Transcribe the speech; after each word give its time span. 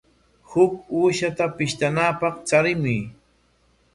Huk 0.51 0.71
uushata 0.99 1.45
pishtanapaq 1.59 2.35
charimuy. 2.47 3.01